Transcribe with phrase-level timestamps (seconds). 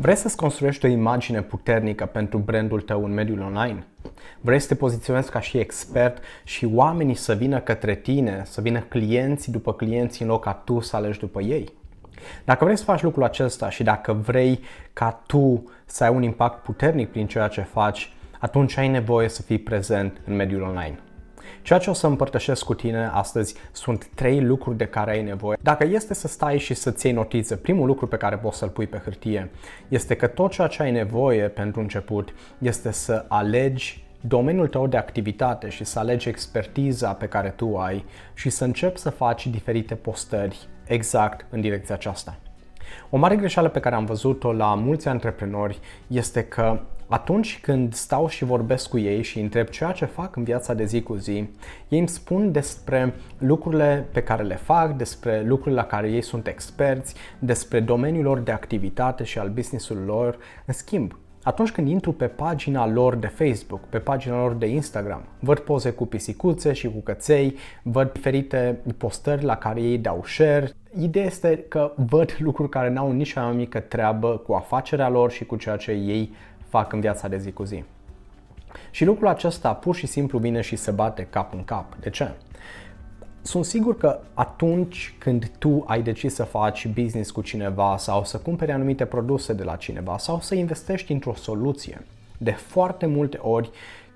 [0.00, 3.86] Vrei să-ți construiești o imagine puternică pentru brandul tău în mediul online?
[4.40, 8.80] Vrei să te poziționezi ca și expert și oamenii să vină către tine, să vină
[8.80, 11.72] clienții după clienți în loc ca tu să alegi după ei?
[12.44, 14.60] Dacă vrei să faci lucrul acesta și dacă vrei
[14.92, 19.42] ca tu să ai un impact puternic prin ceea ce faci, atunci ai nevoie să
[19.42, 20.98] fii prezent în mediul online.
[21.62, 25.58] Ceea ce o să împărtășesc cu tine astăzi sunt trei lucruri de care ai nevoie.
[25.62, 28.86] Dacă este să stai și să-ți iei notițe, primul lucru pe care poți să-l pui
[28.86, 29.50] pe hârtie
[29.88, 34.96] este că tot ceea ce ai nevoie pentru început este să alegi domeniul tău de
[34.96, 39.94] activitate și să alegi expertiza pe care tu ai și să începi să faci diferite
[39.94, 42.36] postări exact în direcția aceasta.
[43.10, 48.28] O mare greșeală pe care am văzut-o la mulți antreprenori este că atunci când stau
[48.28, 51.48] și vorbesc cu ei și întreb ceea ce fac în viața de zi cu zi,
[51.88, 56.46] ei îmi spun despre lucrurile pe care le fac, despre lucrurile la care ei sunt
[56.46, 60.38] experți, despre domeniul lor de activitate și al business-ului lor.
[60.66, 65.22] În schimb, atunci când intru pe pagina lor de Facebook, pe pagina lor de Instagram,
[65.38, 70.70] văd poze cu pisicuțe și cu căței, văd diferite postări la care ei dau share.
[70.98, 75.44] Ideea este că văd lucruri care n-au nici mai mică treabă cu afacerea lor și
[75.44, 76.32] cu ceea ce ei
[76.74, 77.84] fac în viața de zi cu zi.
[78.90, 81.96] Și lucrul acesta pur și simplu vine și se bate cap în cap.
[82.00, 82.30] De ce?
[83.42, 88.38] Sunt sigur că atunci când tu ai decis să faci business cu cineva sau să
[88.38, 92.06] cumperi anumite produse de la cineva sau să investești într-o soluție,
[92.38, 93.70] de foarte multe ori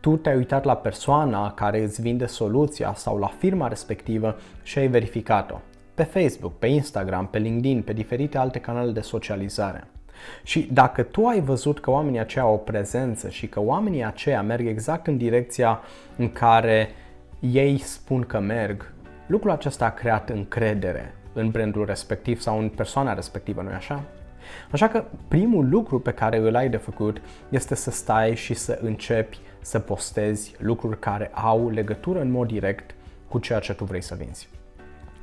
[0.00, 4.88] tu te-ai uitat la persoana care îți vinde soluția sau la firma respectivă și ai
[4.88, 5.60] verificat-o
[5.94, 9.84] pe Facebook, pe Instagram, pe LinkedIn, pe diferite alte canale de socializare.
[10.42, 14.42] Și dacă tu ai văzut că oamenii aceia au o prezență și că oamenii aceia
[14.42, 15.80] merg exact în direcția
[16.16, 16.88] în care
[17.40, 18.92] ei spun că merg,
[19.26, 24.04] lucrul acesta a creat încredere în brandul respectiv sau în persoana respectivă, nu-i așa?
[24.70, 28.78] Așa că primul lucru pe care îl ai de făcut este să stai și să
[28.82, 32.94] începi să postezi lucruri care au legătură în mod direct
[33.28, 34.48] cu ceea ce tu vrei să vinzi.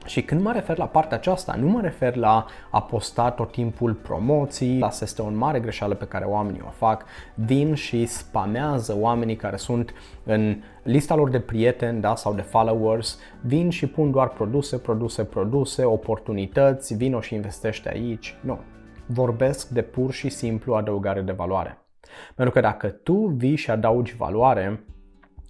[0.06, 3.94] Și când mă refer la partea aceasta, nu mă refer la a posta tot timpul
[3.94, 9.36] promoții, asta este o mare greșeală pe care oamenii o fac, vin și spamează oamenii
[9.36, 14.30] care sunt în lista lor de prieteni da, sau de followers, vin și pun doar
[14.30, 18.36] produse, produse, produse, oportunități, vino și investește aici.
[18.42, 18.60] Nu.
[19.06, 21.78] Vorbesc de pur și simplu adăugare de valoare.
[22.36, 24.84] Pentru că dacă tu vii și adaugi valoare,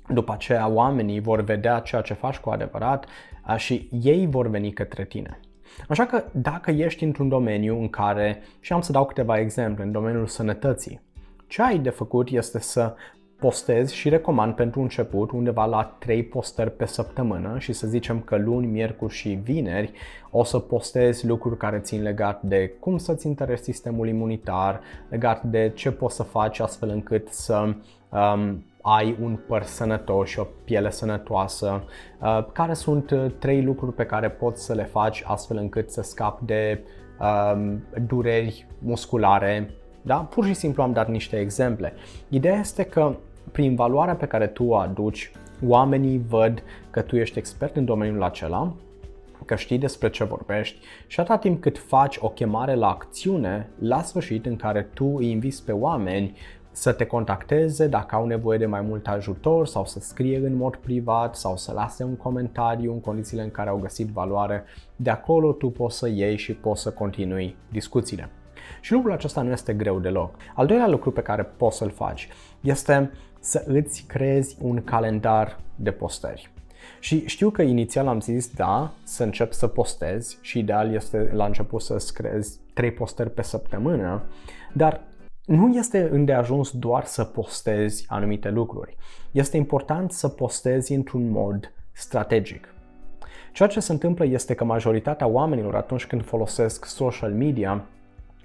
[0.08, 3.06] după aceea oamenii vor vedea ceea ce faci cu adevărat
[3.58, 5.40] și ei vor veni către tine.
[5.88, 9.92] Așa că dacă ești într-un domeniu în care, și am să dau câteva exemple, în
[9.92, 11.02] domeniul sănătății,
[11.48, 12.96] ce ai de făcut este să
[13.40, 18.38] postezi și recomand pentru început undeva la 3 postări pe săptămână și să zicem că
[18.38, 19.92] luni, miercuri și vineri
[20.32, 25.72] o să postezi lucruri care țin legat de cum să-ți întărești sistemul imunitar, legat de
[25.76, 27.74] ce poți să faci astfel încât să
[28.12, 31.84] um, ai un păr sănătos și o piele sănătoasă,
[32.22, 36.02] uh, care sunt uh, trei lucruri pe care poți să le faci astfel încât să
[36.02, 36.84] scapi de
[37.20, 39.74] um, dureri musculare.
[40.02, 40.16] Da?
[40.16, 41.94] Pur și simplu am dat niște exemple.
[42.30, 43.16] Ideea este că
[43.52, 45.32] prin valoarea pe care tu o aduci,
[45.66, 48.74] oamenii văd că tu ești expert în domeniul acela,
[49.46, 54.02] că știi despre ce vorbești și atâta timp cât faci o chemare la acțiune, la
[54.02, 56.38] sfârșit în care tu îi inviți pe oameni
[56.72, 60.76] să te contacteze dacă au nevoie de mai mult ajutor sau să scrie în mod
[60.76, 64.64] privat sau să lase un comentariu în condițiile în care au găsit valoare.
[64.96, 68.30] De acolo tu poți să iei și poți să continui discuțiile.
[68.82, 70.36] Și lucrul acesta nu este greu deloc.
[70.56, 72.30] Al doilea lucru pe care poți să-l faci
[72.62, 76.52] este să îți creezi un calendar de postări.
[77.00, 81.46] Și știu că inițial am zis da, să încep să postezi și ideal este la
[81.46, 84.24] început să-ți creezi 3 postări pe săptămână,
[84.74, 85.02] dar
[85.46, 88.96] nu este îndeajuns doar să postezi anumite lucruri.
[89.32, 92.74] Este important să postezi într-un mod strategic.
[93.54, 97.86] Ceea ce se întâmplă este că majoritatea oamenilor atunci când folosesc social media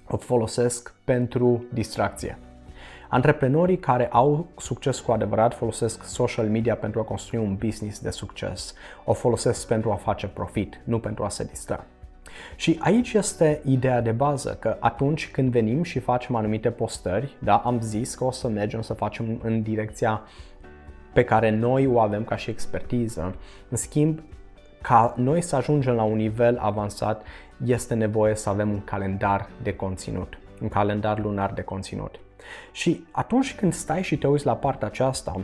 [0.09, 2.39] o folosesc pentru distracție.
[3.09, 8.11] Antreprenorii care au succes cu adevărat folosesc social media pentru a construi un business de
[8.11, 8.75] succes.
[9.05, 11.85] O folosesc pentru a face profit, nu pentru a se distra.
[12.56, 17.56] Și aici este ideea de bază, că atunci când venim și facem anumite postări, da,
[17.56, 20.23] am zis că o să mergem să facem în direcția
[21.12, 23.35] pe care noi o avem ca și expertiză.
[23.69, 24.21] În schimb,
[24.83, 27.23] ca noi să ajungem la un nivel avansat,
[27.65, 32.21] este nevoie să avem un calendar de conținut, un calendar lunar de conținut.
[32.73, 35.41] Și atunci când stai și te uiți la partea aceasta,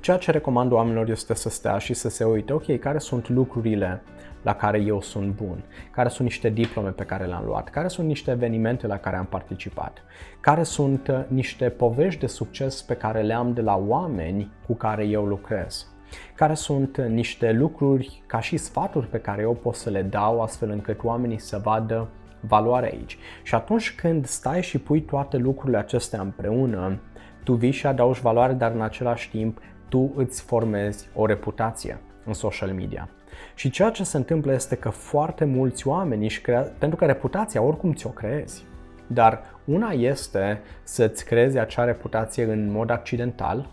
[0.00, 4.02] Ceea ce recomand oamenilor este să stea și să se uite, ok, care sunt lucrurile
[4.42, 8.06] la care eu sunt bun, care sunt niște diplome pe care le-am luat, care sunt
[8.06, 10.02] niște evenimente la care am participat,
[10.40, 14.74] care sunt uh, niște povești de succes pe care le am de la oameni cu
[14.74, 15.86] care eu lucrez,
[16.34, 20.40] care sunt uh, niște lucruri ca și sfaturi pe care eu pot să le dau
[20.42, 22.08] astfel încât oamenii să vadă
[22.40, 23.18] valoare aici.
[23.42, 27.00] Și atunci când stai și pui toate lucrurile acestea împreună,
[27.44, 29.60] tu vii și adaugi valoare, dar în același timp
[29.92, 33.08] tu îți formezi o reputație în social media.
[33.54, 37.62] Și ceea ce se întâmplă este că foarte mulți oameni își crea, pentru că reputația
[37.62, 38.64] oricum ți-o creezi,
[39.06, 43.70] dar una este să-ți creezi acea reputație în mod accidental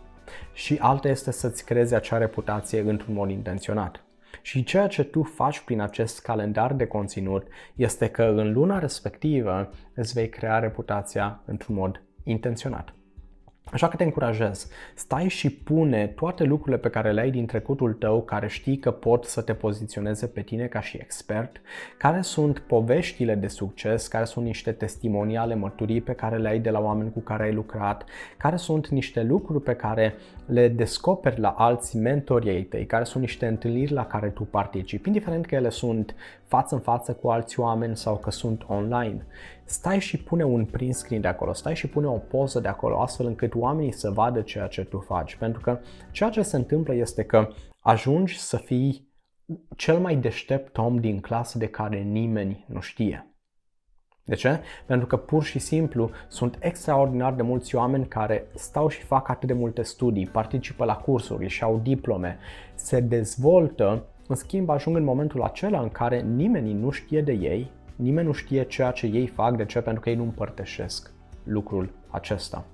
[0.54, 4.04] și alta este să-ți creezi acea reputație într-un mod intenționat.
[4.42, 9.70] Și ceea ce tu faci prin acest calendar de conținut este că în luna respectivă
[9.94, 12.94] îți vei crea reputația într-un mod intenționat.
[13.72, 17.94] Așa că te încurajez, stai și pune toate lucrurile pe care le ai din trecutul
[17.94, 21.62] tău, care știi că pot să te poziționeze pe tine ca și expert,
[21.98, 26.70] care sunt poveștile de succes, care sunt niște testimoniale, mărturii pe care le ai de
[26.70, 28.06] la oameni cu care ai lucrat,
[28.38, 30.16] care sunt niște lucruri pe care
[30.50, 35.08] le descoperi la alți mentori ai tăi, care sunt niște întâlniri la care tu participi,
[35.08, 36.16] indiferent că ele sunt
[36.48, 39.26] față în față cu alți oameni sau că sunt online.
[39.64, 43.02] Stai și pune un print screen de acolo, stai și pune o poză de acolo,
[43.02, 45.36] astfel încât oamenii să vadă ceea ce tu faci.
[45.36, 45.80] Pentru că
[46.12, 47.48] ceea ce se întâmplă este că
[47.80, 49.08] ajungi să fii
[49.76, 53.34] cel mai deștept om din clasă de care nimeni nu știe.
[54.24, 54.60] De ce?
[54.86, 59.48] Pentru că pur și simplu sunt extraordinar de mulți oameni care stau și fac atât
[59.48, 62.38] de multe studii, participă la cursuri, și au diplome,
[62.76, 67.72] se dezvoltă, în schimb ajung în momentul acela în care nimeni nu știe de ei,
[67.96, 69.82] nimeni nu știe ceea ce ei fac, de ce?
[69.82, 71.12] Pentru că ei nu împărtășesc
[71.44, 72.66] lucrul acesta.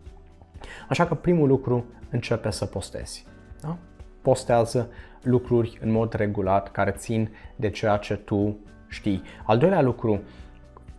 [0.89, 3.25] Așa că primul lucru începe să postezi.
[3.61, 3.77] Da?
[4.21, 4.89] Postează
[5.21, 8.57] lucruri în mod regulat care țin de ceea ce tu
[8.87, 9.21] știi.
[9.45, 10.21] Al doilea lucru,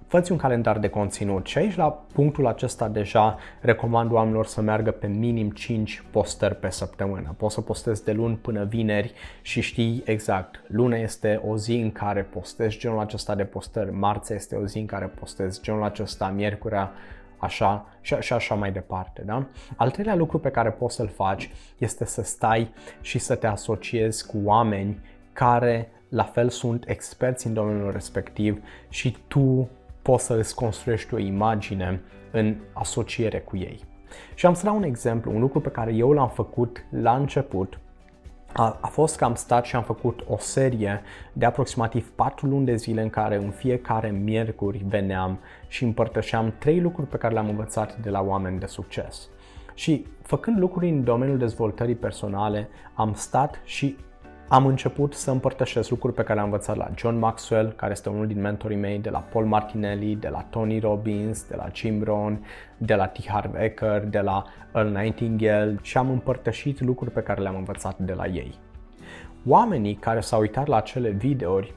[0.06, 4.90] fă un calendar de conținut și aici la punctul acesta deja recomand oamenilor să meargă
[4.90, 7.34] pe minim 5 postări pe săptămână.
[7.36, 9.12] Poți să postezi de luni până vineri
[9.42, 14.36] și știi exact, luna este o zi în care postezi genul acesta de postări, marțea
[14.36, 16.92] este o zi în care postezi genul acesta, miercurea
[17.38, 19.22] așa și, și așa mai departe.
[19.26, 19.46] Da?
[19.76, 24.26] Al treilea lucru pe care poți să-l faci este să stai și să te asociezi
[24.26, 25.00] cu oameni
[25.32, 29.68] care la fel sunt experți în domeniul respectiv și tu
[30.06, 33.84] poți să îți construiești o imagine în asociere cu ei.
[34.34, 37.78] Și am să dau un exemplu, un lucru pe care eu l-am făcut la început
[38.52, 42.64] a, a fost că am stat și am făcut o serie de aproximativ 4 luni
[42.64, 45.38] de zile în care în fiecare miercuri veneam
[45.68, 49.28] și împărtășeam trei lucruri pe care le-am învățat de la oameni de succes.
[49.74, 53.96] Și făcând lucruri în domeniul dezvoltării personale, am stat și
[54.48, 58.26] am început să împărtășesc lucruri pe care le-am învățat la John Maxwell, care este unul
[58.26, 62.44] din mentorii mei, de la Paul Martinelli, de la Tony Robbins, de la Jim Rohn,
[62.78, 63.26] de la T.
[63.28, 64.44] Harv Eker, de la
[64.74, 68.54] Earl Nightingale și am împărtășit lucruri pe care le-am învățat de la ei.
[69.46, 71.74] Oamenii care s-au uitat la acele videouri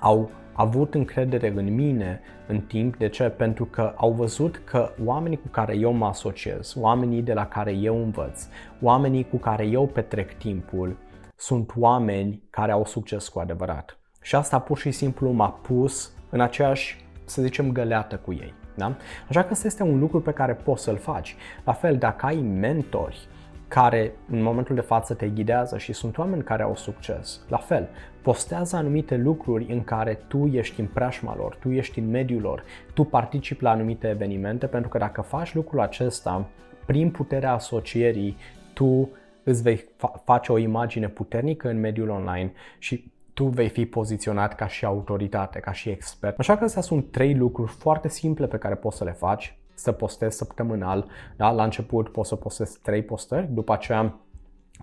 [0.00, 2.96] au avut încredere în mine în timp.
[2.96, 3.24] De ce?
[3.24, 7.72] Pentru că au văzut că oamenii cu care eu mă asociez, oamenii de la care
[7.72, 8.46] eu învăț,
[8.82, 10.96] oamenii cu care eu petrec timpul,
[11.44, 13.98] sunt oameni care au succes cu adevărat.
[14.22, 18.54] Și asta pur și simplu m-a pus în aceeași, să zicem, găleată cu ei.
[18.74, 18.96] Da?
[19.28, 21.36] Așa că asta este un lucru pe care poți să-l faci.
[21.64, 23.28] La fel, dacă ai mentori
[23.68, 27.88] care în momentul de față te ghidează și sunt oameni care au succes, la fel,
[28.22, 32.64] postează anumite lucruri în care tu ești în preajma lor, tu ești în mediul lor,
[32.94, 36.46] tu participi la anumite evenimente, pentru că dacă faci lucrul acesta,
[36.86, 38.36] prin puterea asocierii,
[38.72, 39.10] tu
[39.44, 44.54] îți vei fa- face o imagine puternică în mediul online și tu vei fi poziționat
[44.54, 46.38] ca și autoritate, ca și expert.
[46.38, 49.92] Așa că astea sunt trei lucruri foarte simple pe care poți să le faci, să
[49.92, 51.06] postezi săptămânal.
[51.36, 51.50] Da?
[51.50, 54.18] La început poți să postezi trei postări, după aceea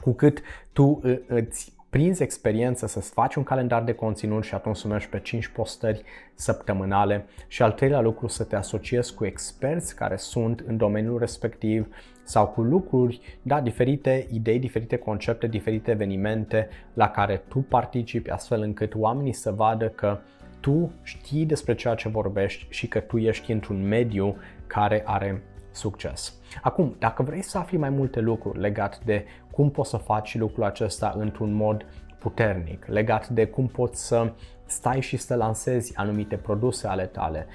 [0.01, 0.41] cu cât
[0.72, 5.19] tu îți prinzi experiență să-ți faci un calendar de conținut și atunci să mergi pe
[5.19, 6.03] 5 postări
[6.36, 7.25] săptămânale.
[7.48, 11.88] Și al treilea lucru să te asociezi cu experți care sunt în domeniul respectiv
[12.24, 18.62] sau cu lucruri, da, diferite idei, diferite concepte, diferite evenimente la care tu participi astfel
[18.62, 20.19] încât oamenii să vadă că
[20.60, 24.36] tu știi despre ceea ce vorbești și că tu ești într-un mediu
[24.67, 26.33] care are succes.
[26.61, 30.63] Acum, dacă vrei să afli mai multe lucruri legat de cum poți să faci lucrul
[30.63, 31.85] acesta într-un mod
[32.19, 34.33] puternic, legat de cum poți să
[34.65, 37.47] stai și să lansezi anumite produse ale tale,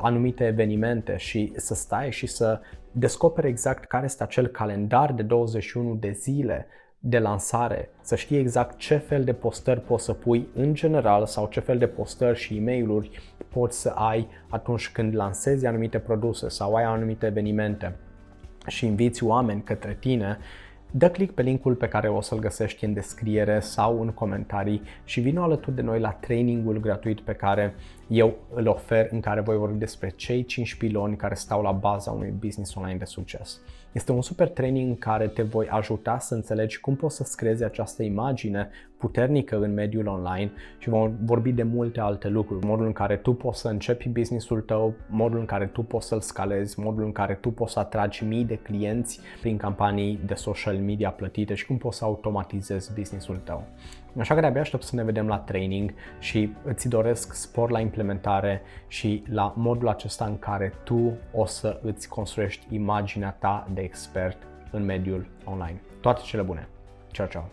[0.00, 2.60] anumite evenimente și să stai și să
[2.92, 6.66] descoperi exact care este acel calendar de 21 de zile
[7.04, 11.48] de lansare, să știi exact ce fel de postări poți să pui în general sau
[11.50, 13.10] ce fel de postări și e mail
[13.48, 17.96] poți să ai atunci când lansezi anumite produse sau ai anumite evenimente
[18.66, 20.38] și inviți oameni către tine
[20.94, 25.20] Dă click pe linkul pe care o să-l găsești în descriere sau în comentarii și
[25.20, 27.74] vină alături de noi la trainingul gratuit pe care
[28.08, 32.10] eu îl ofer în care voi vorbi despre cei 5 piloni care stau la baza
[32.10, 33.60] unui business online de succes.
[33.92, 37.64] Este un super training în care te voi ajuta să înțelegi cum poți să creezi
[37.64, 42.66] această imagine puternică în mediul online și vom vorbi de multe alte lucruri.
[42.66, 46.20] Modul în care tu poți să începi businessul tău, modul în care tu poți să-l
[46.20, 50.76] scalezi, modul în care tu poți să atragi mii de clienți prin campanii de social
[50.76, 53.64] media plătite și cum poți să automatizezi businessul tău.
[54.18, 58.62] Așa că de-abia aștept să ne vedem la training și îți doresc spor la implementare
[58.88, 64.36] și la modul acesta în care tu o să îți construiești imaginea ta de expert
[64.70, 65.80] în mediul online.
[66.00, 66.68] Toate cele bune!
[67.10, 67.50] Ciao, ciao!